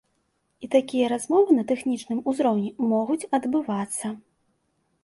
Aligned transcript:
І 0.67 0.69
такія 0.75 1.09
размовы 1.13 1.57
на 1.59 1.67
тэхнічным 1.73 2.25
узроўні 2.33 2.75
могуць 2.95 3.21
адбывацца. 3.41 4.07